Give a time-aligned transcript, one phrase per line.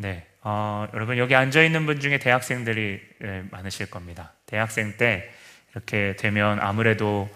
[0.00, 4.32] 네, 어, 여러분 여기 앉아 있는 분 중에 대학생들이 네, 많으실 겁니다.
[4.46, 5.28] 대학생 때
[5.72, 7.28] 이렇게 되면 아무래도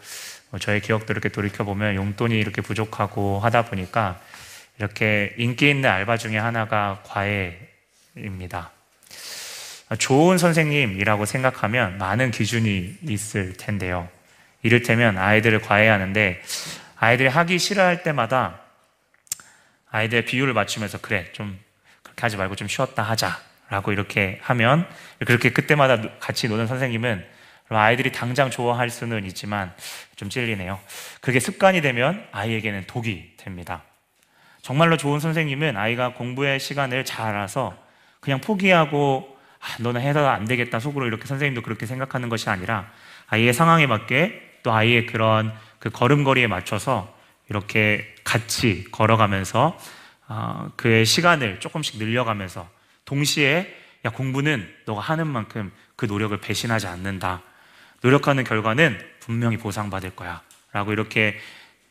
[0.61, 4.21] 저의 기억도 이렇게 돌이켜 보면 용돈이 이렇게 부족하고 하다 보니까
[4.79, 8.71] 이렇게 인기 있는 알바 중에 하나가 과외입니다.
[9.99, 14.09] 좋은 선생님이라고 생각하면 많은 기준이 있을 텐데요.
[14.63, 16.41] 이를테면 아이들을 과외하는데
[16.95, 18.61] 아이들이 하기 싫어할 때마다
[19.91, 21.59] 아이들의 비율을 맞추면서 그래 좀
[22.13, 24.87] 그렇게 하지 말고 좀 쉬었다 하자라고 이렇게 하면
[25.27, 27.25] 그렇게 그때마다 같이 노는 선생님은
[27.69, 29.73] 아이들이 당장 좋아할 수는 있지만
[30.17, 30.79] 좀 찔리네요.
[31.21, 33.83] 그게 습관이 되면 아이에게는 독이 됩니다.
[34.61, 37.77] 정말로 좋은 선생님은 아이가 공부의 시간을 잘 알아서
[38.21, 42.91] 그냥 포기하고 아, 너는 해서 안 되겠다 속으로 이렇게 선생님도 그렇게 생각하는 것이 아니라
[43.29, 47.17] 아이의 상황에 맞게 또 아이의 그런 그 걸음걸이에 맞춰서
[47.49, 50.02] 이렇게 같이 걸어가면서 어,
[50.77, 52.69] 그의 시간을 조금씩 늘려가면서
[53.05, 57.43] 동시에 야 공부는 너가 하는 만큼 그 노력을 배신하지 않는다.
[58.03, 60.43] 노력하는 결과는 분명히 보상받을 거야.
[60.73, 61.39] 라고 이렇게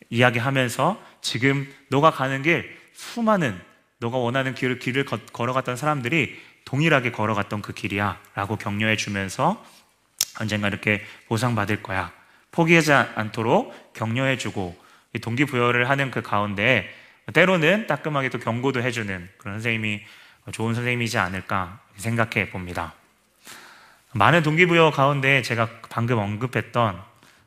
[0.10, 3.60] 이야기하면서 지금 너가 가는 길 수많은
[4.00, 8.20] 너가 원하는 길을, 길을 걸어갔던 사람들이 동일하게 걸어갔던 그 길이야.
[8.36, 9.64] 라고 격려해 주면서
[10.40, 12.12] 언젠가 이렇게 보상받을 거야.
[12.52, 14.78] 포기하지 않도록 격려해 주고
[15.22, 16.90] 동기부여를 하는 그 가운데
[17.34, 20.04] 때로는 따끔하게 또 경고도 해주는 그런 선생님이
[20.52, 22.94] 좋은 선생님이지 않을까 생각해 봅니다.
[24.14, 27.02] 많은 동기부여 가운데 제가 방금 언급했던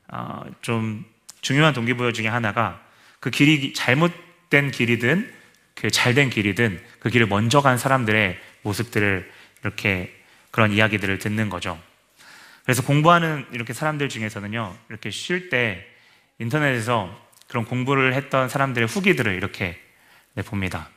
[0.09, 1.05] 어, 좀
[1.41, 2.81] 중요한 동기부여 중에 하나가
[3.21, 5.33] 그 길이 잘못된 길이든
[5.75, 9.31] 그 잘된 길이든 그 길을 먼저 간 사람들의 모습들을
[9.63, 10.15] 이렇게
[10.51, 11.79] 그런 이야기들을 듣는 거죠.
[12.65, 15.87] 그래서 공부하는 이렇게 사람들 중에서는요, 이렇게 쉴 때
[16.39, 17.24] 인터넷에서
[17.55, 19.81] 그런 공부를 했던 사람들의 후기들을 이렇게
[20.33, 20.89] 네, 봅니다.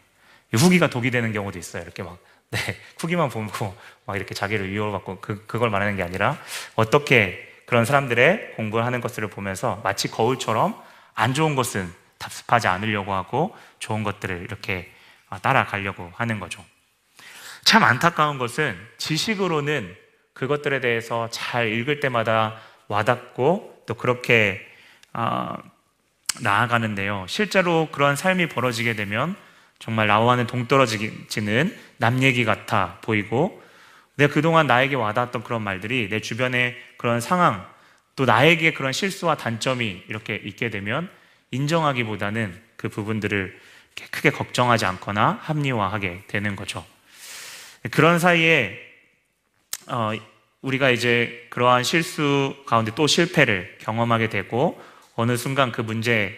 [0.52, 1.84] 후기가 독이 되는 경우도 있어요.
[1.84, 2.18] 이렇게 막
[2.50, 2.58] 네,
[2.98, 3.78] 후기만 보고
[4.08, 6.36] 막 이렇게 자기를 위협받고 그, 그걸 말하는 게 아니라
[6.74, 10.76] 어떻게 그런 사람들의 공부를 하는 것들을 보면서 마치 거울처럼
[11.14, 14.92] 안 좋은 것은 답습하지 않으려고 하고 좋은 것들을 이렇게
[15.44, 16.66] 따라가려고 하는 거죠.
[17.66, 19.96] 참 안타까운 것은 지식으로는
[20.34, 22.56] 그것들에 대해서 잘 읽을 때마다
[22.88, 24.66] 와닿고 또 그렇게
[25.14, 25.56] 어,
[26.42, 27.26] 나아가는데요.
[27.28, 29.36] 실제로 그러한 삶이 벌어지게 되면
[29.80, 33.62] 정말 나와는 동떨어지는 남 얘기 같아 보이고
[34.16, 37.66] 내가 그동안 나에게 와닿았던 그런 말들이 내 주변의 그런 상황
[38.16, 41.10] 또 나에게 그런 실수와 단점이 이렇게 있게 되면
[41.52, 43.60] 인정하기보다는 그 부분들을
[44.12, 46.86] 크게 걱정하지 않거나 합리화하게 되는 거죠.
[47.92, 48.80] 그런 사이에
[49.88, 50.12] 어,
[50.62, 54.82] 우리가 이제 그러한 실수 가운데 또 실패를 경험하게 되고
[55.18, 56.32] 어느 순간 그 문제에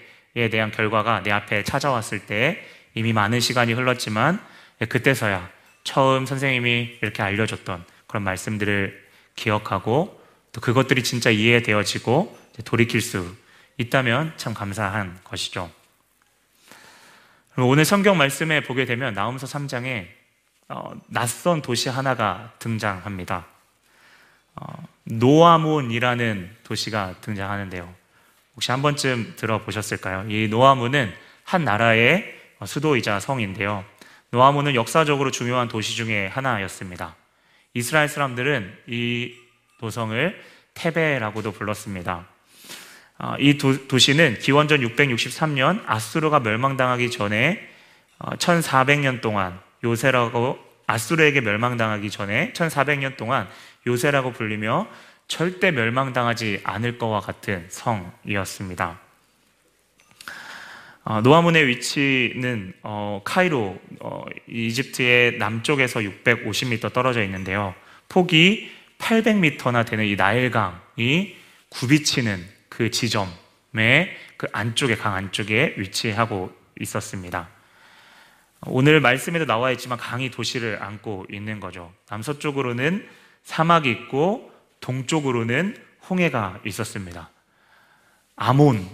[0.50, 4.41] 대한 결과가 내 앞에 찾아왔을 때 이미 많은 시간이 흘렀지만
[4.88, 5.50] 그때서야
[5.84, 10.19] 처음 선생님이 이렇게 알려줬던 그런 말씀들을 기억하고
[10.53, 13.35] 또 그것들이 진짜 이해되어지고 돌이킬 수
[13.78, 15.69] 있다면 참 감사한 것이죠.
[17.57, 20.07] 오늘 성경 말씀에 보게 되면 나움서 3장에
[20.69, 23.45] 어, 낯선 도시 하나가 등장합니다.
[24.56, 27.99] 어, 노아문이라는 도시가 등장하는데요.
[28.59, 30.25] 혹시 한 번쯤 들어보셨을까요?
[30.28, 31.14] 이 노아문은
[31.46, 33.86] 한 나라의 수도이자 성인데요.
[34.31, 37.16] 노아문은 역사적으로 중요한 도시 중에 하나였습니다.
[37.74, 39.34] 이스라엘 사람들은 이
[39.80, 40.44] 도성을
[40.74, 42.28] 테베라고도 불렀습니다.
[43.18, 47.66] 아, 이 도, 시는 기원전 663년 아수르가 멸망당하기 전에
[48.19, 53.48] 1400년 어, 동안 요새라고 아수르에게 멸망당하기 전에 1400년 동안
[53.88, 54.86] 요새라고 불리며
[55.29, 59.00] 절대 멸망당하지 않을 것과 같은 성이었습니다.
[61.03, 67.73] 어, 노아문의 위치는 어, 카이로 어, 이집트의 남쪽에서 650m 떨어져 있는데요.
[68.09, 71.35] 폭이 800m나 되는 이 나일강이
[71.69, 76.51] 굽이치는 그 지점의 그 안쪽에 강 안쪽에 위치하고
[76.81, 77.50] 있었습니다.
[78.66, 81.94] 오늘 말씀에도 나와 있지만 강이 도시를 안고 있는 거죠.
[82.09, 83.07] 남서쪽으로는
[83.44, 85.76] 사막이 있고 동쪽으로는
[86.10, 87.30] 홍해가 있었습니다.
[88.36, 88.88] 아몬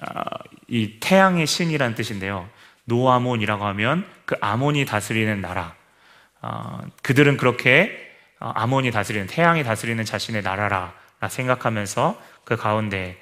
[0.00, 0.24] 아,
[0.68, 2.48] 이 태양의 신이라는 뜻인데요.
[2.84, 5.74] 노아몬이라고 하면 그 아몬이 다스리는 나라.
[6.40, 8.10] 어, 그들은 그렇게
[8.40, 10.94] 어, 아몬이 다스리는 태양이 다스리는 자신의 나라라
[11.28, 13.20] 생각하면서 그 가운데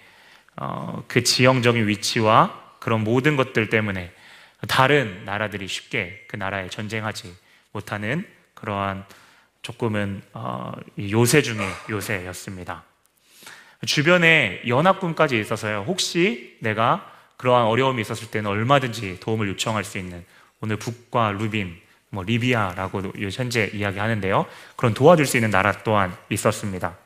[0.57, 4.13] 어, 그 지형적인 위치와 그런 모든 것들 때문에
[4.69, 7.35] 다른 나라들이 쉽게 그 나라에 전쟁하지
[7.73, 9.05] 못하는 그러한
[9.63, 10.73] 조금은 어,
[11.11, 12.85] 요새 중의 요새였습니다.
[13.87, 15.85] 주변에 연합군까지 있어서요.
[15.87, 20.25] 혹시 내가 그러한 어려움이 있었을 때는 얼마든지 도움을 요청할 수 있는
[20.61, 21.81] 오늘 북과 루빈
[22.11, 23.03] 뭐 리비아라고
[23.33, 24.47] 현재 이야기하는데요.
[24.77, 26.97] 그런 도와줄 수 있는 나라 또한 있었습니다.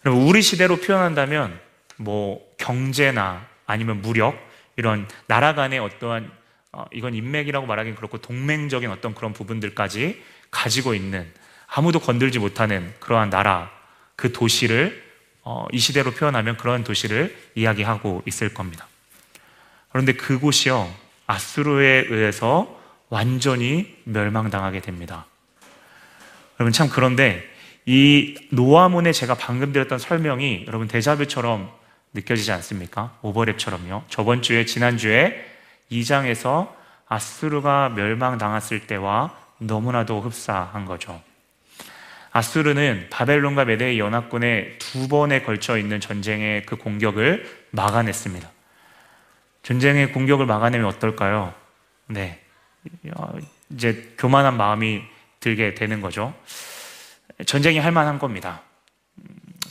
[0.00, 1.58] 그럼 우리 시대로 표현한다면
[1.96, 4.36] 뭐 경제나 아니면 무력
[4.76, 6.30] 이런 나라 간의 어떠한
[6.72, 10.22] 어, 이건 인맥이라고 말하기는 그렇고 동맹적인 어떤 그런 부분들까지
[10.52, 11.26] 가지고 있는
[11.66, 13.70] 아무도 건들지 못하는 그러한 나라
[14.14, 15.02] 그 도시를
[15.42, 18.86] 어, 이 시대로 표현하면 그런 도시를 이야기하고 있을 겁니다.
[19.90, 20.88] 그런데 그곳이요
[21.26, 22.78] 아수르에 의해서
[23.08, 25.26] 완전히 멸망당하게 됩니다.
[26.60, 27.42] 여러분 참 그런데
[27.84, 31.70] 이 노아문에 제가 방금 드렸던 설명이 여러분 데자뷰처럼
[32.14, 33.18] 느껴지지 않습니까?
[33.22, 34.04] 오버랩처럼요.
[34.08, 35.44] 저번 주에 지난 주에
[35.90, 36.72] 2장에서
[37.08, 41.22] 아수르가 멸망당했을 때와 너무나도 흡사한 거죠.
[42.32, 48.50] 아수르는 바벨론과 메데의 연합군의 두 번에 걸쳐 있는 전쟁의 그 공격을 막아냈습니다.
[49.62, 51.54] 전쟁의 공격을 막아내면 어떨까요?
[52.06, 52.40] 네.
[53.70, 55.02] 이제 교만한 마음이
[55.40, 56.34] 들게 되는 거죠.
[57.46, 58.62] 전쟁이 할 만한 겁니다.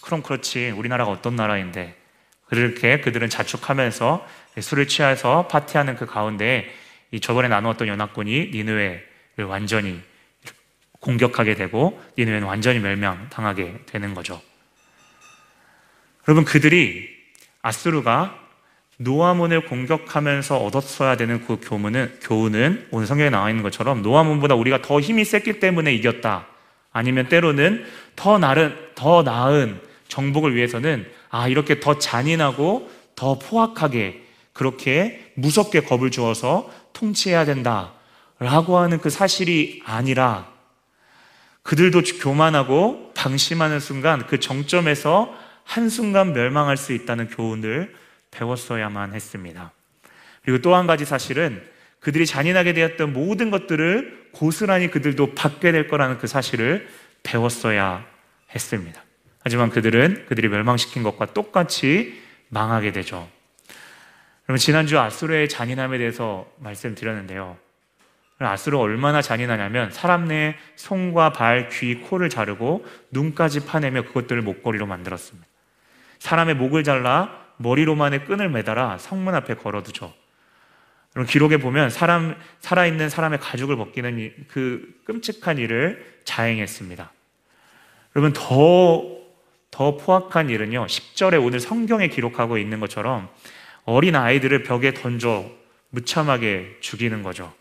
[0.01, 0.69] 그럼 그렇지.
[0.69, 1.97] 우리나라가 어떤 나라인데.
[2.45, 4.27] 그렇게 그들은 자축하면서
[4.59, 6.69] 술을 취해서 파티하는 그 가운데
[7.11, 9.99] 이 저번에 나누었던 연합군이 니느웨를 완전히
[10.99, 14.41] 공격하게 되고 니느웨는 완전히 멸망당하게 되는 거죠.
[16.27, 17.09] 여러분 그들이
[17.61, 18.37] 아수르가
[18.97, 24.99] 노아문을 공격하면서 얻었어야 되는 그 교훈은, 교훈은 오늘 성경에 나와 있는 것처럼 노아문보다 우리가 더
[24.99, 26.45] 힘이 셌기 때문에 이겼다.
[26.91, 27.85] 아니면 때로는
[28.15, 34.23] 더 나은, 더 나은 정복을 위해서는 아, 이렇게 더 잔인하고 더 포악하게
[34.53, 37.93] 그렇게 무섭게 겁을 주어서 통치해야 된다.
[38.41, 40.51] 라고 하는 그 사실이 아니라
[41.61, 45.31] 그들도 교만하고 방심하는 순간 그 정점에서
[45.63, 47.93] 한순간 멸망할 수 있다는 교훈을
[48.31, 49.71] 배웠어야만 했습니다.
[50.43, 51.61] 그리고 또 한 가지 사실은
[51.99, 56.89] 그들이 잔인하게 되었던 모든 것들을 고스란히 그들도 받게 될 거라는 그 사실을
[57.21, 58.03] 배웠어야
[58.55, 59.03] 했습니다.
[59.43, 63.29] 하지만 그들은 그들이 멸망시킨 것과 똑같이 망하게 되죠.
[64.45, 67.55] 그럼 지난주 아수르의 잔인함에 대해서 말씀드렸는데요.
[68.45, 75.47] 아수르 얼마나 잔인하냐면 사람 내 손과 발, 귀, 코를 자르고 눈까지 파내며 그것들을 목걸이로 만들었습니다.
[76.19, 80.13] 사람의 목을 잘라 머리로만의 끈을 매달아 성문 앞에 걸어두죠.
[81.13, 87.11] 그럼 기록에 보면 사람 살아있는 사람의 가죽을 벗기는 그 끔찍한 일을 자행했습니다.
[88.15, 89.21] 여러분 더
[89.71, 90.85] 더 포악한 일은요.
[90.85, 93.29] 10절에 오늘 성경에 기록하고 있는 것처럼
[93.85, 95.49] 어린 아이들을 벽에 던져
[95.89, 97.53] 무참하게 죽이는 거죠.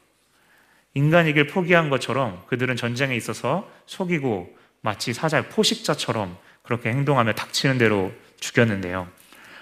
[0.94, 9.08] 인간이길 포기한 것처럼 그들은 전쟁에 있어서 속이고 마치 사자 포식자처럼 그렇게 행동하며 닥치는 대로 죽였는데요.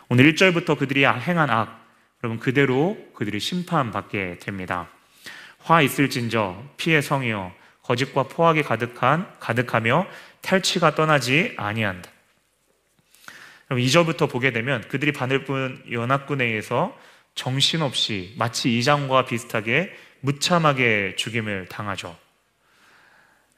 [0.08, 1.86] 오늘 1절부터 그들이 행한 악,
[2.22, 4.88] 여러분 그대로 그들이 심판받게 됩니다.
[5.58, 7.52] 화 있을진저 피해 성이여
[7.82, 10.06] 거짓과 포악이 가득한 가득하며
[10.40, 12.10] 탈취가 떠나지 아니한다.
[13.66, 16.96] 그럼 2절부터 보게 되면 그들이 바늘뿐 연합군에 의해서
[17.34, 22.16] 정신없이 마치 이장과 비슷하게 무참하게 죽임을 당하죠.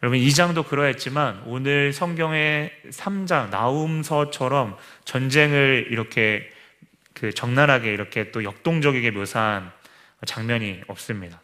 [0.03, 6.51] 여러분 2장도 그러했지만 오늘 성경의 3장 나움서처럼 전쟁을 이렇게
[7.13, 9.71] 그 적나라하게 이렇게 또 역동적이게 묘사한
[10.25, 11.43] 장면이 없습니다.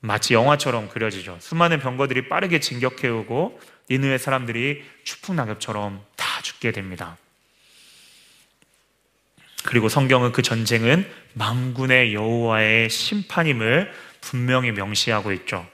[0.00, 1.36] 마치 영화처럼 그려지죠.
[1.40, 7.18] 수많은 병거들이 빠르게 진격해오고 니누의 사람들이 추풍낙엽처럼 다 죽게 됩니다.
[9.64, 15.66] 그리고 성경은 그 전쟁은 망군의 여호와의 심판임을 분명히 명시하고 있죠.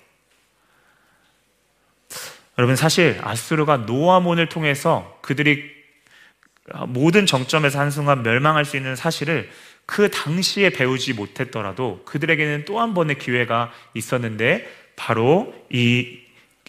[2.59, 5.77] 여러분 사실 아수르가 노아몬을 통해서 그들이
[6.89, 9.51] 모든 정점에서 한순간 멸망할 수 있는 사실을
[9.85, 16.19] 그 당시에 배우지 못했더라도 그들에게는 또 한 번의 기회가 있었는데 바로 이,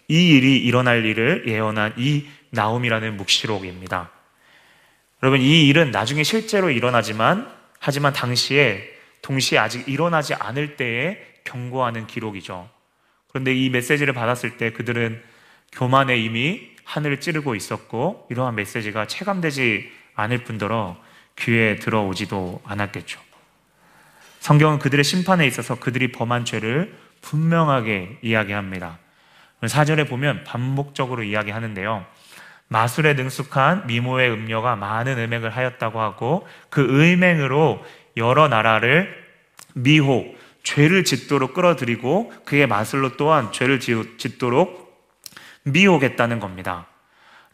[0.08, 4.12] 이 일이 일어날 일을 예언한 이 나움이라는 묵시록입니다.
[5.24, 8.88] 여러분 이 일은 나중에 실제로 일어나지만 하지만 당시에
[9.22, 12.70] 동시에 아직 일어나지 않을 때에 경고하는 기록이죠.
[13.30, 15.22] 그런데 이 메시지를 받았을 때 그들은
[15.72, 20.98] 교만에 이미 하늘을 찌르고 있었고 이러한 메시지가 체감되지 않을 뿐더러
[21.38, 23.20] 귀에 들어오지도 않았겠죠.
[24.40, 29.00] 성경은 그들의 심판에 있어서 그들이 범한 죄를 분명하게 이야기합니다.
[29.68, 32.06] 사절에 보면 반복적으로 이야기하는데요.
[32.70, 37.84] 마술에 능숙한 미모의 음녀가 많은 음행을 하였다고 하고 그 음행으로
[38.18, 39.26] 여러 나라를
[39.74, 40.38] 미혹,
[40.68, 44.86] 죄를 짓도록 끌어들이고 그의 마술로 또한 죄를 짓도록
[45.64, 46.88] 미혹했다는 겁니다.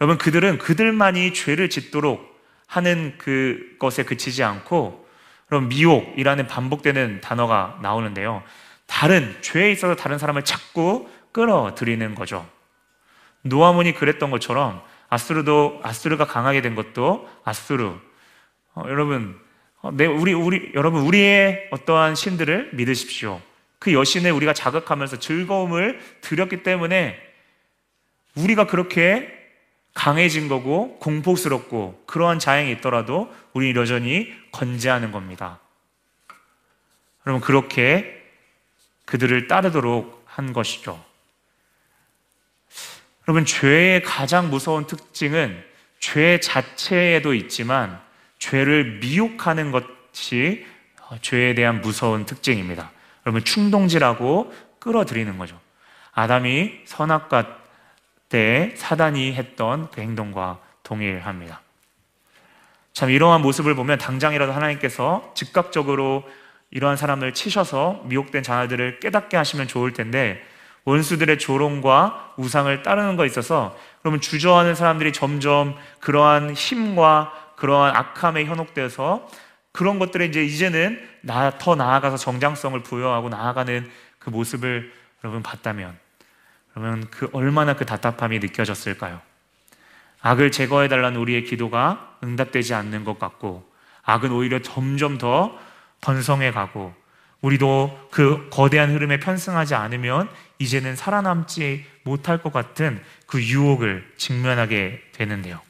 [0.01, 5.07] 여러분, 그들은 그들만이 죄를 짓도록 하는 그것에 그치지 않고,
[5.45, 8.41] 그럼 미혹이라는 반복되는 단어가 나오는데요.
[8.87, 12.47] 다른 죄에 있어서 다른 사람을 자꾸 끌어들이는 거죠.
[13.43, 17.93] 노아몬이 그랬던 것처럼 아수르도 아수르가 강하게 된 것도 아수르.
[18.73, 19.52] 어, 여러분, 어,
[19.91, 23.41] 내 우리 우리 여러분 우리의 어떠한 신들을 믿으십시오.
[23.79, 27.19] 그 여신을 우리가 자극하면서 즐거움을 드렸기 때문에
[28.35, 29.43] 우리가 그렇게
[29.93, 35.59] 강해진 거고 공포스럽고 그러한 자행이 있더라도 우리 여전히 건재하는 겁니다.
[37.27, 38.21] 여러분 그렇게
[39.05, 41.03] 그들을 따르도록 한 것이죠.
[43.27, 45.63] 여러분 죄의 가장 무서운 특징은
[45.99, 48.01] 죄 자체에도 있지만
[48.43, 50.65] 죄를 미혹하는 것이
[51.21, 52.91] 죄에 대한 무서운 특징입니다.
[53.25, 55.57] 여러분 충동질하고 끌어들이는 거죠.
[56.11, 57.59] 아담이 선악과
[58.27, 61.61] 때 사단이 했던 그 행동과 동일합니다.
[62.91, 66.23] 참 이러한 모습을 보면 당장이라도 하나님께서 즉각적으로
[66.69, 70.43] 이러한 사람을 치셔서 미혹된 자녀들을 깨닫게 하시면 좋을 텐데
[70.83, 79.25] 원수들의 조롱과 우상을 따르는 거 있어서 그러면 주저하는 사람들이 점점 그러한 힘과 그러한 악함에 현혹되어서
[79.71, 83.89] 그런 것들에 이제 이제는 나, 더 나아가서 정장성을 부여하고 나아가는
[84.19, 84.91] 그 모습을
[85.23, 85.97] 여러분 봤다면
[86.73, 89.21] 그러면 그 얼마나 그 답답함이 느껴졌을까요?
[90.21, 93.65] 악을 제거해 달라는 우리의 기도가 응답되지 않는 것 같고
[94.03, 95.57] 악은 오히려 점점 더
[96.01, 96.93] 번성해 가고
[97.39, 100.27] 우리도 그 거대한 흐름에 편승하지 않으면
[100.59, 105.61] 이제는 살아남지 못할 것 같은 그 유혹을 직면하게 되는데요.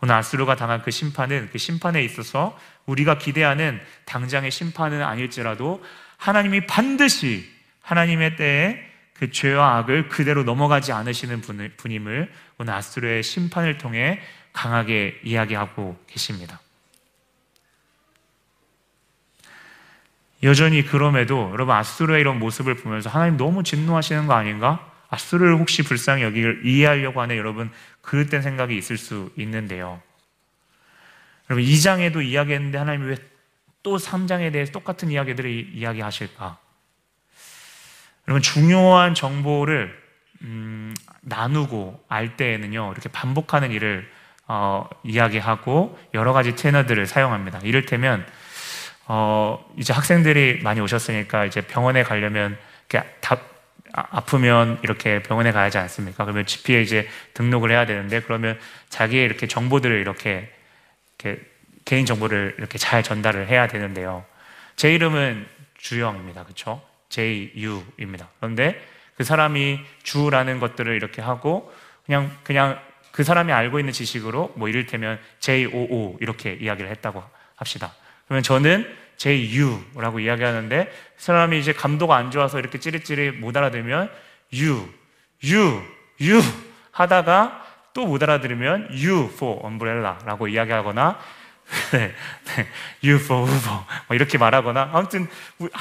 [0.00, 5.82] 오늘 아수르가 당한 그 심판은 그 심판에 있어서 우리가 기대하는 당장의 심판은 아닐지라도
[6.16, 7.48] 하나님이 반드시
[7.82, 11.40] 하나님의 때에 그 죄와 악을 그대로 넘어가지 않으시는
[11.76, 14.20] 분임을 오늘 아수르의 심판을 통해
[14.52, 16.60] 강하게 이야기하고 계십니다.
[20.44, 24.88] 여전히 그럼에도 여러분 아수르의 이런 모습을 보면서 하나님 너무 진노하시는 거 아닌가?
[25.10, 27.72] 아수르를 혹시 불쌍히 여기를 이해하려고 하는 여러분
[28.08, 30.00] 그릇된 생각이 있을 수 있는데요.
[31.48, 33.38] 여러분 2장에도 이야기했는데 하나님이 왜
[33.82, 36.58] 또 3장에 대해서 똑같은 이야기들을 이야기하실까?
[38.26, 39.98] 여러분 중요한 정보를
[40.42, 44.10] 음, 나누고 알 때에는요 이렇게 반복하는 일을
[44.46, 47.60] 어, 이야기하고 여러 가지 채널들을 사용합니다.
[47.62, 48.26] 이를테면
[49.06, 52.58] 어, 이제 학생들이 많이 오셨으니까 이제 병원에 가려면
[53.20, 53.38] 다,
[53.92, 56.24] 아, 아프면 이렇게 병원에 가야지 않습니까?
[56.24, 60.52] 그러면 GP에 이제 등록을 해야 되는데 그러면 자기의 이렇게 정보들을 이렇게,
[61.18, 61.42] 이렇게
[61.84, 64.24] 개인 정보를 이렇게 잘 전달을 해야 되는데요.
[64.76, 65.46] 제 이름은
[65.78, 66.44] 주영입니다.
[66.44, 66.82] 그렇죠?
[67.08, 68.28] JU입니다.
[68.38, 68.80] 그런데
[69.16, 71.72] 그 사람이 주라는 것들을 이렇게 하고
[72.04, 72.80] 그냥 그냥
[73.10, 77.22] 그 사람이 알고 있는 지식으로 뭐 이를테면 JOO 이렇게 이야기를 했다고
[77.56, 77.92] 합시다.
[78.26, 78.86] 그러면 저는
[79.18, 84.10] JU라고 이야기하는데 그 사람이 이제 감도가 안 좋아서 이렇게 찌릿찌릿 못 알아들으면
[84.54, 84.88] U,
[85.44, 85.82] U,
[86.20, 86.40] U
[86.92, 91.18] 하다가 또 못 알아들으면 U for umbrella라고 이야기하거나
[91.92, 92.68] 네, 네,
[93.04, 93.74] U for Uber
[94.06, 95.26] 뭐 이렇게 말하거나 아무튼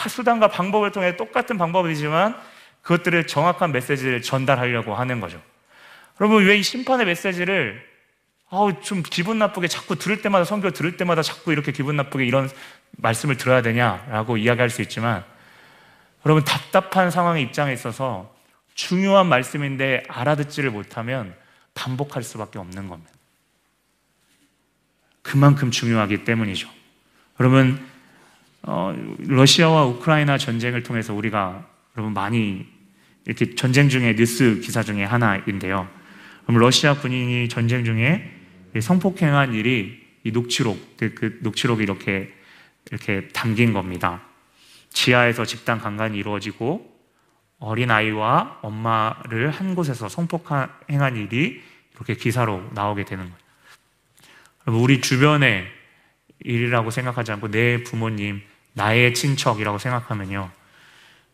[0.10, 2.36] 수단과 방법을 통해 똑같은 방법이지만
[2.82, 5.39] 그것들을 정확한 메시지를 전달하려고 하는 거죠.
[6.20, 7.86] 여러분 왜 이 심판의 메시지를
[8.50, 12.50] 아우 좀 기분 나쁘게 자꾸 들을 때마다 성경 들을 때마다 자꾸 이렇게 기분 나쁘게 이런
[12.98, 15.24] 말씀을 들어야 되냐라고 이야기할 수 있지만
[16.25, 18.36] 여러분 답답한 상황의 입장에 있어서
[18.74, 21.34] 중요한 말씀인데 알아듣지를 못하면
[21.74, 23.12] 반복할 수밖에 없는 겁니다.
[25.22, 26.70] 그만큼 중요하기 때문이죠.
[27.39, 27.86] 여러분
[28.63, 32.66] 어, 러시아와 우크라이나 전쟁을 통해서 우리가 여러분 많이
[33.25, 35.88] 이렇게 전쟁 중에 뉴스 기사 중에 하나인데요.
[36.44, 38.34] 그럼 러시아 군인이 전쟁 중에
[38.80, 42.34] 성폭행한 일이 이 녹취록, 그, 그 녹취록이 이렇게,
[42.91, 44.22] 이렇게 담긴 겁니다.
[44.89, 46.96] 지하에서 집단 강간이 이루어지고
[47.60, 51.62] 어린아이와 엄마를 한 곳에서 성폭행한 일이
[51.96, 54.82] 이렇게 기사로 나오게 되는 거예요.
[54.82, 55.67] 우리 주변의
[56.39, 58.41] 일이라고 생각하지 않고 내 부모님,
[58.74, 60.51] 나의 친척이라고 생각하면요.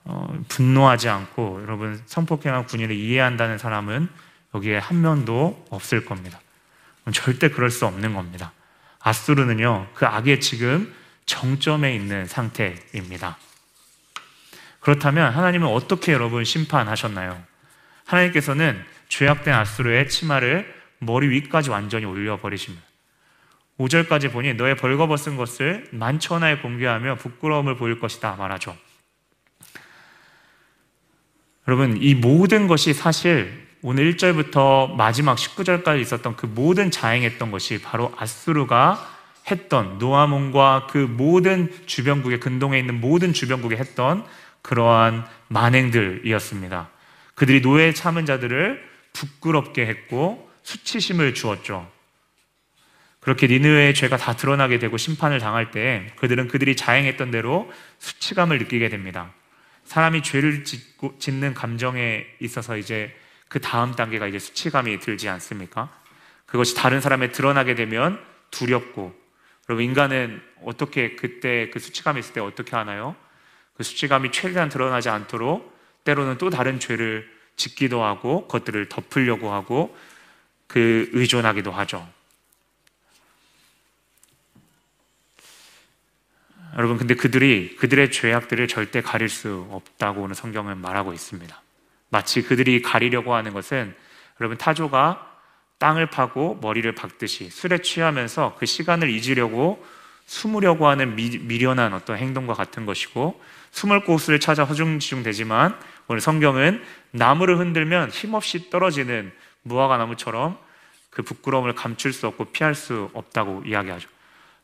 [0.06, 4.10] 어, 분노하지 않고 여러분 성폭행한 군인을 이해한다는 사람은
[4.56, 6.40] 여기에 한 명도 없을 겁니다.
[7.12, 8.54] 절대 그럴 수 없는 겁니다.
[9.00, 10.94] 아수르는요, 그 악의 지금
[11.26, 13.38] 정점에 있는 상태입니다.
[14.80, 17.42] 그렇다면 하나님은 어떻게 여러분 심판하셨나요?
[18.06, 22.86] 하나님께서는 죄악된 아수르의 치마를 머리 위까지 완전히 올려버리십니다.
[23.80, 28.76] 5절까지 보니 너의 벌거벗은 것을 만천하에 공개하며 부끄러움을 보일 것이다 말하죠.
[31.68, 38.14] 여러분, 이 모든 것이 사실 오늘 1절부터 마지막 19절까지 있었던 그 모든 자행했던 것이 바로
[38.18, 39.13] 아수르가
[39.50, 44.26] 했던 노아몬과 그 모든 주변국에 근동에 있는 모든 주변국에 했던
[44.62, 46.90] 그러한 만행들이었습니다.
[47.36, 48.82] 그들이 노예 참은 자들을
[49.14, 51.92] 부끄럽게 했고 수치심을 주었죠.
[53.20, 58.90] 그렇게 니느웨의 죄가 다 드러나게 되고 심판을 당할 때 그들은 그들이 자행했던 대로 수치감을 느끼게
[58.90, 59.32] 됩니다.
[59.86, 63.16] 사람이 죄를 짓고, 짓는 감정에 있어서 이제
[63.48, 65.90] 그 다음 단계가 이제 수치감이 들지 않습니까?
[66.46, 68.20] 그것이 다른 사람에 드러나게 되면
[68.52, 69.23] 두렵고
[69.66, 73.16] 그리고 인간은 어떻게 그때 그 수치감이 있을 때 어떻게 하나요?
[73.76, 79.96] 그 수치감이 최대한 드러나지 않도록 때로는 또 다른 죄를 짓기도 하고 그것들을 덮으려고 하고
[80.68, 82.08] 그 의존하기도 하죠.
[86.76, 91.62] 여러분 근데 그들이 그들의 죄악들을 절대 가릴 수 없다고 오늘 성경은 말하고 있습니다.
[92.10, 93.96] 마치 그들이 가리려고 하는 것은
[94.40, 95.33] 여러분 타조가
[95.84, 99.86] 땅을 파고 머리를 박듯이 술에 취하면서 그 시간을 잊으려고
[100.26, 106.82] 숨으려고 하는 미, 미련한 어떤 행동과 같은 것이고 숨을 곳을 찾아 허중지중 되지만 오늘 성경은
[107.12, 110.58] 나무를 흔들면 힘없이 떨어지는 무화과 나무처럼
[111.10, 114.08] 그 부끄러움을 감출 수 없고 피할 수 없다고 이야기하죠.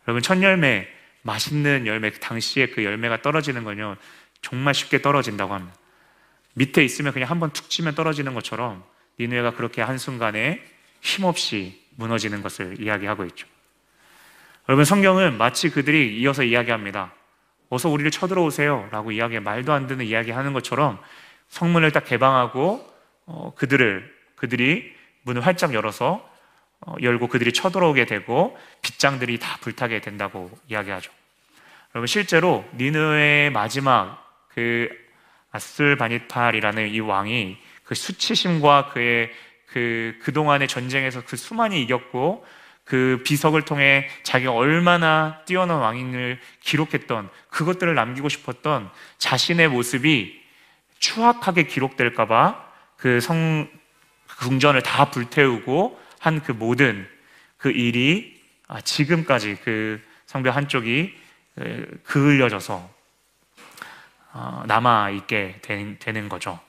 [0.07, 0.87] 여러분 첫 열매
[1.23, 3.97] 맛있는 열매 당시에 그 열매가 떨어지는 건요
[4.41, 5.75] 정말 쉽게 떨어진다고 합니다.
[6.53, 8.85] 밑에 있으면 그냥 한번 툭 치면 떨어지는 것처럼
[9.19, 13.47] 니누에가 그렇게 한순간에 힘없이 무너지는 것을 이야기하고 있죠.
[14.67, 17.13] 여러분 성경은 마치 그들이 이어서 이야기합니다.
[17.69, 20.99] 어서 우리를 쳐들어오세요 라고 이야기 말도 안 되는 이야기 하는 것처럼
[21.49, 22.87] 성문을 딱 개방하고
[23.25, 26.27] 어, 그들을 그들이 문을 활짝 열어서
[26.81, 31.11] 어, 열고 그들이 쳐들어오게 되고 빗장들이 다 불타게 된다고 이야기하죠.
[31.93, 34.89] 여러분 실제로 니느의 마지막 그
[35.51, 39.31] 아술바니팔이라는 이 왕이 그 수치심과 그의
[39.71, 42.45] 그 그동안의 전쟁에서 그 수많이 이겼고
[42.83, 50.41] 그 비석을 통해 자기가 얼마나 뛰어난 왕인을 기록했던 그것들을 남기고 싶었던 자신의 모습이
[50.97, 52.65] 추악하게 기록될까봐
[52.97, 53.69] 그 성,
[54.39, 57.07] 궁전을 다 불태우고 한 그 모든
[57.57, 61.15] 그 일이 아, 지금까지 그 성벽 한쪽이
[62.03, 62.89] 그을려져서
[64.31, 66.59] 어, 남아 있게 되는 거죠.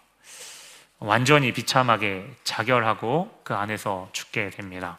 [1.01, 4.99] 완전히 비참하게 자결하고 그 안에서 죽게 됩니다.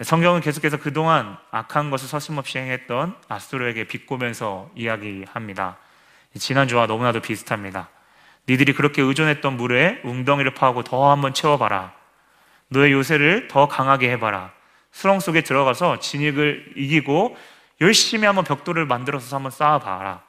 [0.00, 5.76] 성경은 계속해서 그동안 악한 것을 서슴없이 행했던 아수르에게 비꼬면서 이야기합니다.
[6.38, 7.88] 지난주와 너무나도 비슷합니다.
[8.48, 11.92] 니들이 그렇게 의존했던 물에 웅덩이를 파고 더 한번 채워봐라.
[12.68, 14.52] 너의 요새를 더 강하게 해봐라.
[14.92, 17.36] 수렁 속에 들어가서 진흙을 이기고
[17.80, 20.27] 열심히 한번 벽돌을 만들어서 한번 쌓아봐라.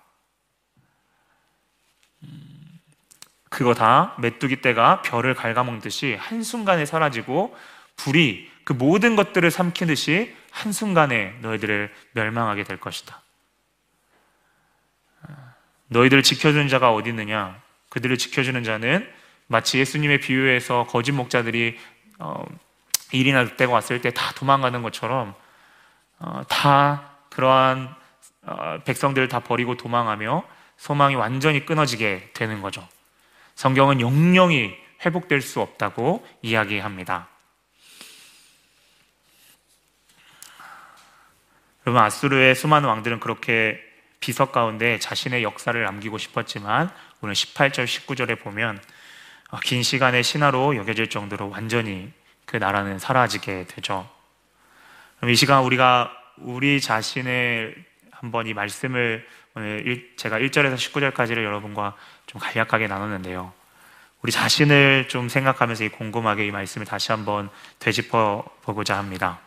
[3.49, 7.55] 그거 다 메뚜기 떼가 별을 갉아먹듯이 한순간에 사라지고
[7.95, 13.21] 불이 그 모든 것들을 삼키듯이 한순간에 너희들을 멸망하게 될 것이다.
[15.87, 17.59] 너희들을 지켜주는 자가 어디 있느냐?
[17.89, 19.09] 그들을 지켜주는 자는
[19.47, 21.79] 마치 예수님의 비유에서 거짓 목자들이
[22.19, 22.45] 어,
[23.11, 25.33] 일이나 떼고 왔을 때 다 도망가는 것처럼
[26.19, 27.95] 어, 다 그러한
[28.43, 30.43] 어, 백성들을 다 버리고 도망하며
[30.77, 32.87] 소망이 완전히 끊어지게 되는 거죠.
[33.59, 34.73] 성경은 영영이
[35.05, 37.27] 회복될 수 없다고 이야기합니다.
[41.85, 43.77] 여러분 아수르의 수많은 왕들은 그렇게
[44.21, 48.81] 비석 가운데 자신의 역사를 남기고 싶었지만 오늘 18절 19절에 보면
[49.49, 52.13] 어, 긴 시간의 신화로 여겨질 정도로 완전히
[52.45, 54.09] 그 나라는 사라지게 되죠.
[55.17, 57.75] 그럼 이 시간 우리가 우리 자신의
[58.11, 61.95] 한번 이 말씀을 오늘 제가 1절에서 19절까지를 여러분과
[62.27, 63.51] 좀 간략하게 나눴는데요.
[64.21, 69.39] 우리 자신을 좀 생각하면서 이 곰곰하게 이 말씀을 다시 한번 되짚어 보고자 합니다.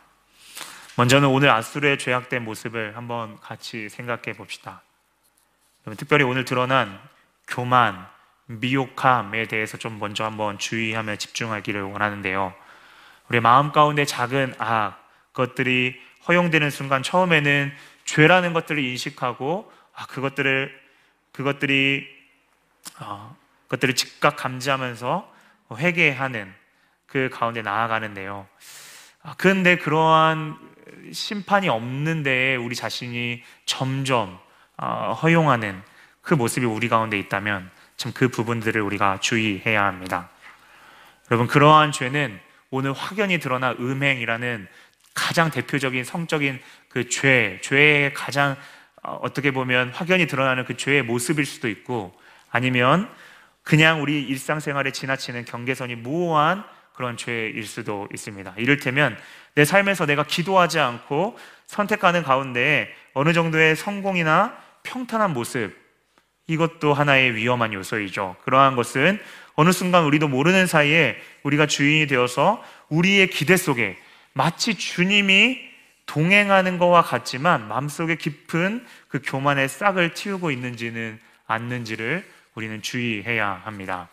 [0.97, 4.83] 먼저는 오늘 아수르의 죄악된 모습을 한번 같이 생각해 봅시다.
[5.97, 7.01] 특별히 오늘 드러난
[7.47, 8.07] 교만,
[8.47, 12.55] 미혹함에 대해서 좀 먼저 한번 주의하며 집중하기를 원하는데요.
[13.29, 14.99] 우리 마음 가운데 작은 악,
[15.33, 17.73] 것들이 허용되는 순간 처음에는
[18.05, 20.81] 죄라는 것들을 인식하고 아, 그것들을
[21.33, 22.07] 그것들이
[23.01, 25.33] 어, 그것들을 즉각 감지하면서
[25.77, 26.53] 회개하는
[27.07, 28.47] 그 가운데 나아가는데요.
[29.23, 30.59] 아, 그런데 그러한
[31.13, 34.39] 심판이 없는데 우리 자신이 점점
[34.77, 35.83] 어, 허용하는
[36.21, 40.29] 그 모습이 우리 가운데 있다면 참 그 부분들을 우리가 주의해야 합니다.
[41.31, 44.67] 여러분 그러한 죄는 오늘 확연히 드러나 음행이라는
[45.15, 48.57] 가장 대표적인 성적인 그 죄, 죄의 가장
[49.03, 52.13] 어, 어떻게 보면 확연히 드러나는 그 죄의 모습일 수도 있고
[52.51, 53.09] 아니면
[53.63, 58.55] 그냥 우리 일상생활에 지나치는 경계선이 모호한 그런 죄일 수도 있습니다.
[58.59, 59.17] 이를테면
[59.55, 65.75] 내 삶에서 내가 기도하지 않고 선택하는 가운데 어느 정도의 성공이나 평탄한 모습,
[66.47, 68.37] 이것도 하나의 위험한 요소이죠.
[68.45, 69.21] 그러한 것은
[69.55, 73.99] 어느 순간 우리도 모르는 사이에 우리가 주인이 되어서 우리의 기대 속에
[74.33, 75.72] 마치 주님이
[76.13, 82.23] 동행하는 것과 같지만 마음속에 깊은 그 교만의 싹을 틔우고 있는지는 않는지를
[82.55, 84.11] 우리는 주의해야 합니다.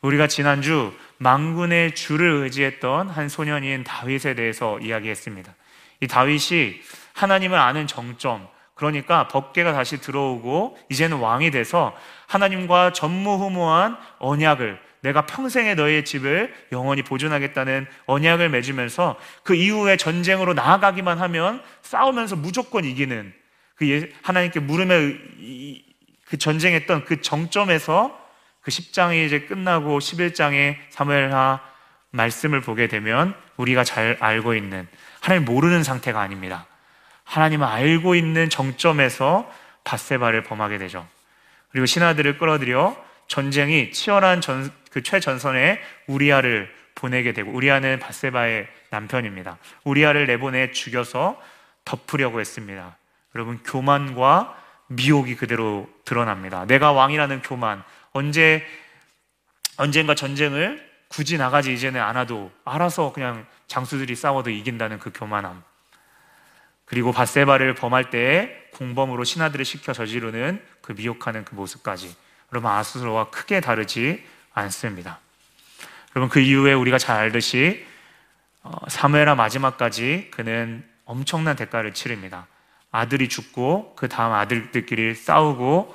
[0.00, 5.54] 우리가 지난주 망군의 주를 의지했던 한 소년인 다윗에 대해서 이야기했습니다.
[6.00, 14.80] 이 다윗이 하나님을 아는 정점, 그러니까 법계가 다시 들어오고 이제는 왕이 돼서 하나님과 전무후무한 언약을
[15.02, 22.84] 내가 평생에 너의 집을 영원히 보존하겠다는 언약을 맺으면서 그 이후에 전쟁으로 나아가기만 하면 싸우면서 무조건
[22.84, 23.32] 이기는
[23.76, 24.94] 그 예, 하나님께 물으며
[26.26, 28.18] 그 전쟁했던 그 정점에서
[28.60, 31.60] 그 10장이 이제 끝나고 11장의 사무엘하
[32.10, 34.86] 말씀을 보게 되면 우리가 잘 알고 있는
[35.20, 36.66] 하나님 모르는 상태가 아닙니다.
[37.24, 39.50] 하나님을 알고 있는 정점에서
[39.84, 41.06] 바세바를 범하게 되죠.
[41.70, 42.96] 그리고 신하들을 끌어들여
[43.28, 49.58] 전쟁이 치열한 전, 그 최전선에 우리아를 보내게 되고 우리아는 바세바의 남편입니다.
[49.84, 51.40] 우리아를 내보내 죽여서
[51.84, 52.96] 덮으려고 했습니다.
[53.34, 54.56] 여러분 교만과
[54.88, 56.66] 미혹이 그대로 드러납니다.
[56.66, 58.66] 내가 왕이라는 교만 언제
[59.76, 65.62] 언젠가 전쟁을 굳이 나가지 이제는 않아도 알아서 그냥 장수들이 싸워도 이긴다는 그 교만함.
[66.84, 72.14] 그리고 바세바를 범할 때에 공범으로 신하들을 시켜 저지르는 그 미혹하는 그 모습까지
[72.52, 75.20] 여러분 아수로와 크게 다르지 않습니다.
[76.14, 77.86] 여러분 그 이후에 우리가 잘 알듯이
[78.62, 82.46] 어, 사무엘하 마지막까지 그는 엄청난 대가를 치릅니다.
[82.90, 85.94] 아들이 죽고 그 다음 아들들끼리 싸우고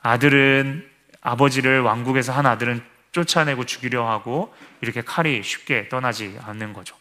[0.00, 0.88] 아들은
[1.20, 2.82] 아버지를 왕국에서 한 아들은
[3.12, 6.96] 쫓아내고 죽이려 하고 이렇게 칼이 쉽게 떠나지 않는 거죠.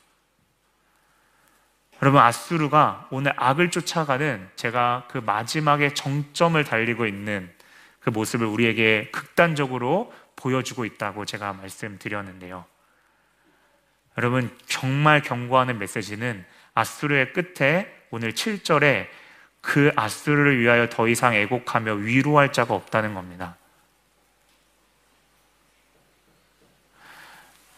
[2.01, 7.51] 여러분 아수르가 오늘 악을 쫓아가는 제가 그 마지막에 정점을 달리고 있는
[7.99, 12.65] 그 모습을 우리에게 극단적으로 보여주고 있다고 제가 말씀드렸는데요.
[14.17, 19.07] 여러분 정말 경고하는 메시지는 아수르의 끝에 오늘 7절에
[19.61, 23.57] 그 아수르를 위하여 더 이상 애곡하며 위로할 자가 없다는 겁니다.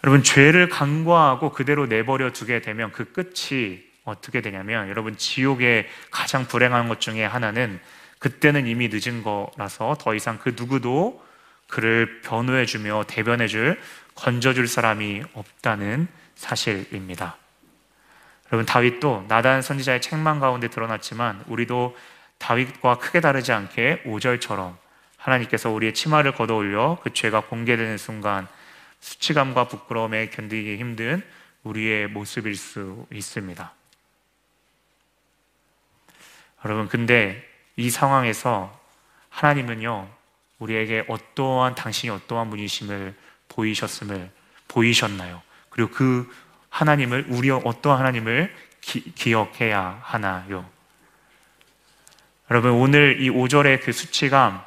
[0.04, 6.88] 여러분 죄를 간과하고 그대로 내버려 두게 되면 그 끝이 어떻게 되냐면 여러분 지옥의 가장 불행한
[6.88, 7.80] 것 중에 하나는
[8.18, 11.24] 그때는 이미 늦은 거라서 더 이상 그 누구도
[11.70, 13.80] 그를 변호해주며 대변해줄
[14.16, 17.38] 건져줄 사람이 없다는 사실입니다.
[18.52, 21.96] 여러분 다윗도 나단 선지자의 책망 가운데 드러났지만 우리도
[22.40, 24.76] 다윗과 크게 다르지 않게 5절처럼
[25.18, 28.48] 하나님께서 우리의 치마를 걷어올려 그 죄가 공개되는 순간
[29.00, 31.22] 수치감과 부끄러움에 견디기 힘든
[31.64, 33.72] 우리의 모습일 수 있습니다.
[36.66, 38.78] 여러분, 근데 이 상황에서
[39.30, 40.10] 하나님은요,
[40.60, 43.16] 우리에게 어떠한 당신이 어떠한 분이심을
[43.48, 44.30] 보이셨음을
[44.68, 45.42] 보이셨나요?
[45.70, 46.30] 그리고 그
[46.70, 50.70] 하나님을 우리 어떠한 하나님을 기, 기억해야 하나요?
[52.52, 54.62] 여러분 오늘 이 5절의 그 수치감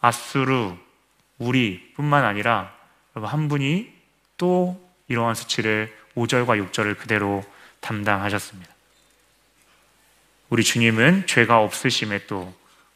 [0.00, 0.74] 아수르
[1.38, 2.74] 우리뿐만 아니라
[3.14, 3.92] 한 분이
[4.36, 7.44] 또 이러한 수치를 5절과 6절을 그대로
[7.80, 8.72] 담당하셨습니다.
[10.50, 12.54] 우리 주님은 죄가 없으심에 또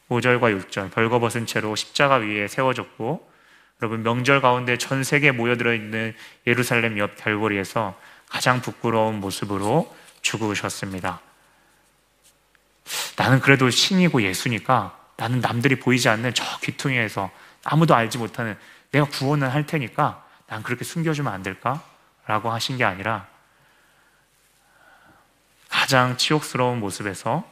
[0.08, 3.28] 5절과 6절 벌거벗은 채로 십자가 위에 세워졌고
[3.80, 6.14] 여러분 명절 가운데 전 세계 모여들어 있는
[6.46, 11.20] 예루살렘 옆 별거리에서 가장 부끄러운 모습으로 죽으셨습니다.
[13.16, 17.30] 나는 그래도 신이고 예수니까 나는 남들이 보이지 않는 저 귀퉁이에서
[17.64, 18.56] 아무도 알지 못하는
[18.90, 21.84] 내가 구원을 할 테니까 난 그렇게 숨겨주면 안 될까?
[22.26, 23.26] 라고 하신 게 아니라
[25.68, 27.44] 가장 치욕스러운 모습에서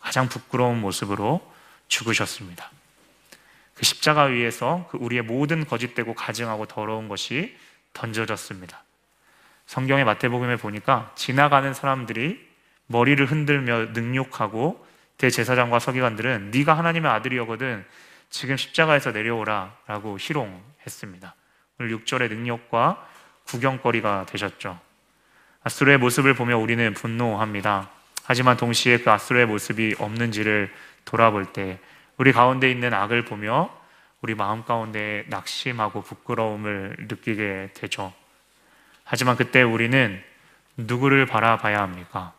[0.00, 1.53] 가장 부끄러운 모습으로
[1.88, 2.70] 죽으셨습니다.
[3.74, 7.56] 그 십자가 위에서 그 우리의 모든 거짓되고 가증하고 더러운 것이
[7.92, 8.82] 던져졌습니다.
[9.66, 12.46] 성경의 마태복음에 보니까 지나가는 사람들이
[12.86, 14.84] 머리를 흔들며 능욕하고
[15.18, 17.84] 대제사장과 서기관들은 네가 하나님의 아들이거든
[18.30, 21.34] 지금 십자가에서 내려오라 라고 희롱했습니다.
[21.78, 23.08] 오늘 6절의 능력과
[23.46, 24.78] 구경거리가 되셨죠.
[25.62, 27.90] 아수르의 모습을 보며 우리는 분노합니다.
[28.24, 30.72] 하지만 동시에 그 아수르의 모습이 없는지를
[31.04, 31.78] 돌아볼 때
[32.16, 33.70] 우리 가운데 있는 악을 보며
[34.20, 38.12] 우리 마음 가운데 낙심하고 부끄러움을 느끼게 되죠.
[39.04, 40.22] 하지만 그때 우리는
[40.76, 42.32] 누구를 바라봐야 합니까?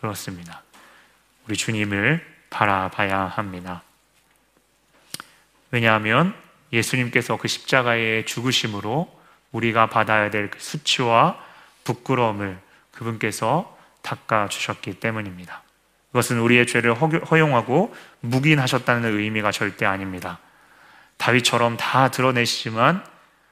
[0.00, 0.62] 그렇습니다.
[1.48, 3.82] 우리 주님을 바라봐야 합니다.
[5.70, 6.34] 왜냐하면
[6.72, 9.20] 예수님께서 그 십자가의 죽으심으로
[9.52, 11.42] 우리가 받아야 될그 수치와
[11.84, 12.58] 부끄러움을
[12.92, 15.62] 그분께서 닦아주셨기 때문입니다.
[16.10, 20.38] 그것은 우리의 죄를 허용하고 묵인하셨다는 의미가 절대 아닙니다.
[21.16, 23.04] 다윗처럼 다 드러내시지만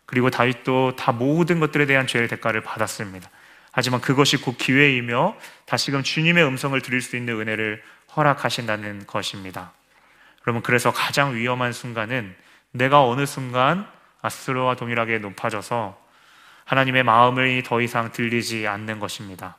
[0.06, 3.28] 그리고 다윗도 다 모든 것들에 대한 죄의 대가를 받았습니다.
[3.70, 7.82] 하지만 그것이 곧 기회이며 다시금 주님의 음성을 들을 수 있는 은혜를
[8.16, 9.72] 허락하신다는 것입니다.
[10.46, 12.34] 여러분 그래서 가장 위험한 순간은
[12.72, 13.86] 내가 어느 순간
[14.22, 15.98] 아스로와 동일하게 높아져서
[16.64, 19.58] 하나님의 마음을 더 이상 들리지 않는 것입니다.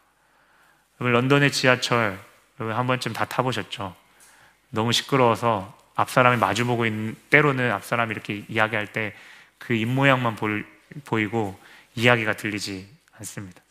[0.97, 2.19] 런던의 지하철
[2.59, 3.95] 여러분 한 번쯤 다 타보셨죠?
[4.69, 9.13] 너무 시끄러워서 앞 사람이 마주보고 있는 때로는 앞 사람이 이렇게 이야기할 때
[9.59, 10.35] 그 입모양만
[11.05, 11.59] 보이고
[11.93, 13.61] 이야기가 들리지 않습니다.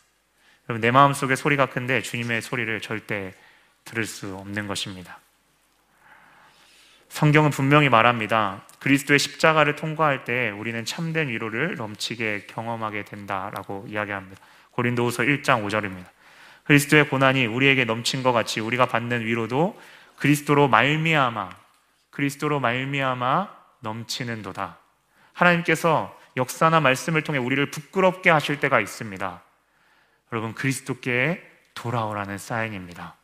[0.69, 3.33] 여러분 내 마음 속에 소리가 큰데 주님의 소리를 절대
[3.83, 5.19] 들을 수 없는 것입니다.
[7.09, 8.63] 성경은 분명히 말합니다.
[8.77, 14.39] 그리스도의 십자가를 통과할 때 우리는 참된 위로를 넘치게 경험하게 된다라고 이야기합니다.
[14.71, 16.05] 고린도후서 1장 5절입니다.
[16.69, 19.81] 그리스도의 고난이 우리에게 넘친 것 같이 우리가 받는 위로도
[20.17, 21.49] 그리스도로 말미암아
[22.11, 24.77] 그리스도로 말미암아 넘치는도다.
[25.33, 29.41] 하나님께서 역사나 말씀을 통해 우리를 부끄럽게 하실 때가 있습니다.
[30.31, 33.15] 여러분 그리스도께 돌아오라는 사인입니다.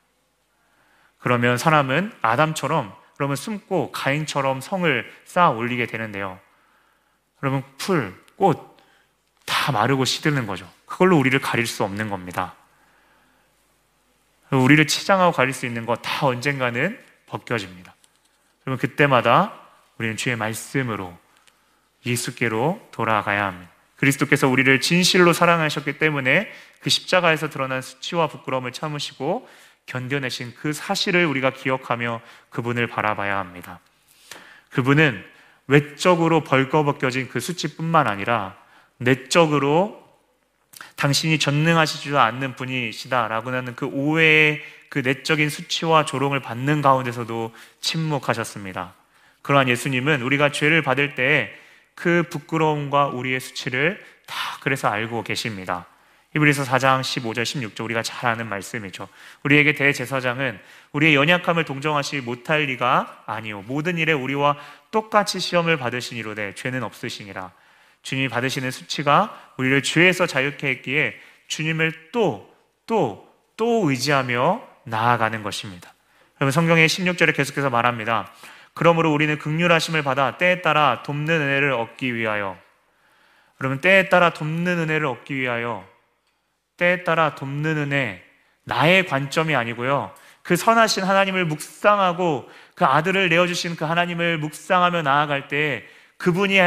[1.19, 6.39] 그러면 사람은 아담처럼 그러면 숨고 가인처럼 성을 쌓아 올리게 되는데요.
[7.43, 8.75] 여러분 풀, 꽃
[9.45, 10.67] 다 마르고 시드는 거죠.
[10.87, 12.55] 그걸로 우리를 가릴 수 없는 겁니다.
[14.51, 17.95] 우리를 치장하고 가릴 수 있는 거다 언젠가는 벗겨집니다.
[18.61, 19.53] 그러면 그때마다
[19.97, 21.17] 우리는 주의 말씀으로
[22.05, 23.71] 예수께로 돌아가야 합니다.
[23.95, 29.47] 그리스도께서 우리를 진실로 사랑하셨기 때문에 그 십자가에서 드러난 수치와 부끄러움을 참으시고
[29.85, 33.79] 견뎌내신 그 사실을 우리가 기억하며 그분을 바라봐야 합니다.
[34.69, 35.23] 그분은
[35.67, 38.55] 외적으로 벌거벗겨진 그 수치뿐만 아니라
[38.97, 40.04] 내적으로
[40.95, 48.93] 당신이 전능하시지도 않는 분이시다라고 하는 그 오해의 그 내적인 수치와 조롱을 받는 가운데서도 침묵하셨습니다.
[49.41, 55.85] 그러한 예수님은 우리가 죄를 받을 때그 부끄러움과 우리의 수치를 다 그래서 알고 계십니다.
[56.35, 59.07] 히브리서 4장 15절 16절 우리가 잘 아는 말씀이죠.
[59.43, 60.59] 우리에게 대제사장은
[60.91, 64.57] 우리의 연약함을 동정하시 못할 리가 아니요 모든 일에 우리와
[64.91, 67.51] 똑같이 시험을 받으시니로되 죄는 없으시니라.
[68.05, 71.15] 주님이 받으시는 수치가 우리를 죄에서 자유케 했기에
[71.47, 72.53] 주님을 또
[72.85, 75.91] 또, 또 의지하며 나아가는 것입니다.
[76.39, 78.31] 여러분 성경의 16절에 계속해서 말합니다.
[78.75, 82.57] 그러므로 우리는 극률하심을 받아 때에 따라 돕는 은혜를 얻기 위하여
[83.59, 85.87] 여러분 때에 따라 돕는 은혜를 얻기 위하여
[86.77, 88.23] 때에 따라 돕는 은혜,
[88.65, 90.13] 나의 관점이 아니고요.
[90.43, 96.57] 그 선하신 하나님을 묵상하고 그 아들을 내어주신 그 하나님을 묵상하며 나아갈 때 그분이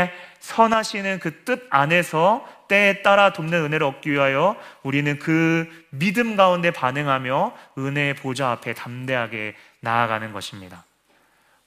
[0.41, 7.57] 선하시는 그 뜻 안에서 때에 따라 돕는 은혜를 얻기 위하여 우리는 그 믿음 가운데 반응하며
[7.79, 10.85] 은혜의 보좌 앞에 담대하게 나아가는 것입니다.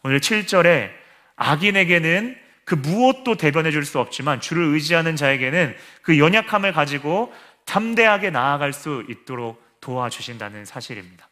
[0.03, 0.91] 오늘 7절에
[1.35, 7.33] 악인에게는 그 무엇도 대변해 줄 수 없지만 주를 의지하는 자에게는 그 연약함을 가지고
[7.65, 11.27] 담대하게 나아갈 수 있도록 도와주신다는 사실입니다.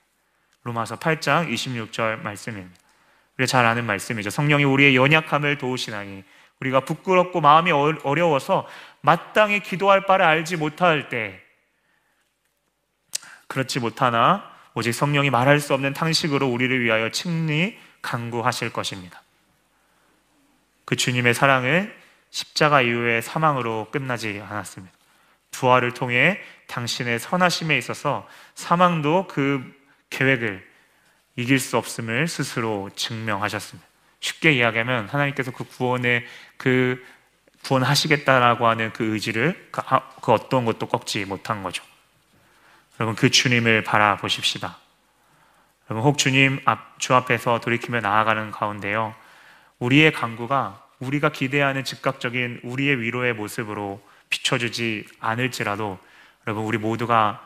[0.63, 2.75] 로마서 8장 26절 말씀입니다.
[3.37, 4.31] 우리가 잘 아는 말씀이죠.
[4.31, 6.23] 성령이 우리의 연약함을 도우시나니
[6.59, 8.67] 우리가 부끄럽고 마음이 어려워서
[9.01, 11.41] 마땅히 기도할 바를 알지 못할 때
[13.47, 19.21] 그렇지 못하나 오직 성령이 말할 수 없는 탕식으로 우리를 위하여 칭리 강구하실 것입니다.
[20.85, 21.93] 그 주님의 사랑은
[22.29, 24.95] 십자가 이후의 사망으로 끝나지 않았습니다.
[25.51, 29.63] 부활을 통해 당신의 선하심에 있어서 사망도 그
[30.09, 30.67] 계획을
[31.35, 33.88] 이길 수 없음을 스스로 증명하셨습니다.
[34.19, 36.25] 쉽게 이야기하면 하나님께서 그 구원의
[36.57, 37.03] 그
[37.63, 41.83] 구원하시겠다라고 하는 그 의지를 그, 아, 그 어떤 것도 꺾지 못한 거죠.
[42.99, 44.77] 여러분 그 주님을 바라보십시다.
[45.89, 49.15] 여러분 혹 주님 앞, 주 앞에서 돌이키며 나아가는 가운데요.
[49.79, 55.97] 우리의 강구가 우리가 기대하는 즉각적인 우리의 위로의 모습으로 비춰주지 않을지라도
[56.45, 57.45] 여러분 우리 모두가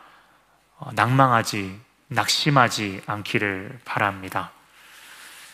[0.77, 4.51] 어, 낭망하지 낙심하지 않기를 바랍니다.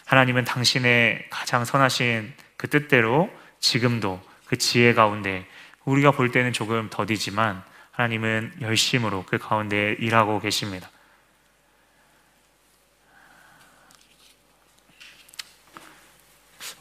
[0.09, 5.47] 하나님은 당신의 가장 선하신 그 뜻대로 지금도 그 지혜 가운데
[5.85, 10.89] 우리가 볼 때는 조금 더디지만 하나님은 열심으로 그 가운데 일하고 계십니다.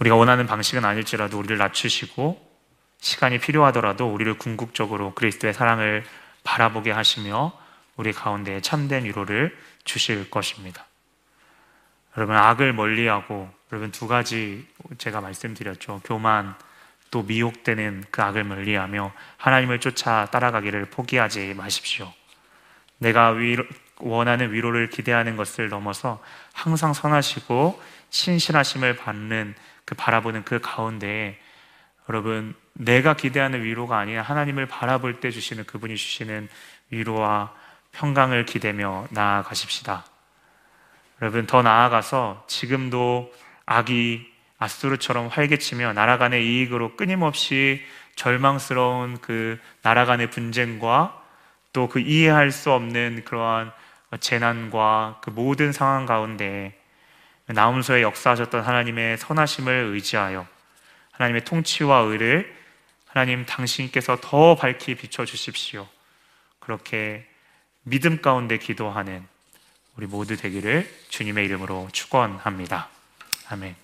[0.01, 2.51] 우리가 원하는 방식은 아닐지라도 우리를 낮추시고
[2.99, 6.03] 시간이 필요하더라도 우리를 궁극적으로 그리스도의 사랑을
[6.45, 7.53] 바라보게 하시며
[7.97, 10.88] 우리 가운데 참된 위로를 주실 것입니다.
[12.19, 14.67] 여러분 악을 멀리하고 여러분 두 가지
[14.99, 16.01] 제가 말씀드렸죠.
[16.03, 16.57] 교만
[17.13, 22.13] 또 미혹되는 그 악을 멀리하며 하나님을 쫓아 따라가기를 포기하지 마십시오.
[22.99, 23.63] 내가 위로,
[24.01, 26.21] 원하는 위로를 기대하는 것을 넘어서
[26.53, 29.55] 항상 선하시고 신실하심을 받는
[29.85, 31.39] 그 바라보는 그 가운데에
[32.09, 36.49] 여러분, 내가 기대하는 위로가 아니라 하나님을 바라볼 때 주시는 그분이 주시는
[36.91, 37.55] 위로와
[37.93, 40.05] 평강을 기대며 나아가십시다.
[41.21, 43.33] 여러분, 더 나아가서 지금도
[43.67, 44.27] 악이
[44.59, 47.83] 아수르처럼 활개치며 나라 간의 이익으로 끊임없이
[48.17, 51.19] 절망스러운 그 나라 간의 분쟁과
[51.73, 53.73] 또 그 이해할 수 없는 그러한
[54.19, 56.77] 재난과 그 모든 상황 가운데
[57.47, 60.47] 나움소에 역사하셨던 하나님의 선하심을 의지하여
[61.13, 62.55] 하나님의 통치와 의를
[63.07, 65.87] 하나님 당신께서 더 밝히 비춰 주십시오.
[66.59, 67.27] 그렇게
[67.83, 69.27] 믿음 가운데 기도하는
[69.99, 72.89] 우리 모두 되기를 주님의 이름으로 축원합니다.
[73.49, 73.75] 아멘.